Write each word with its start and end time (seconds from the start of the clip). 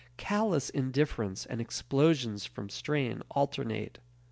Callous 0.17 0.71
indifference 0.71 1.45
and 1.45 1.61
explosions 1.61 2.43
from 2.43 2.69
strain 2.71 3.21
alternate. 3.29 3.99